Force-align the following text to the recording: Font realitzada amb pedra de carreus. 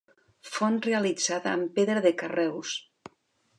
Font 0.53 0.79
realitzada 0.85 1.53
amb 1.59 1.77
pedra 1.77 2.03
de 2.09 2.15
carreus. 2.25 2.75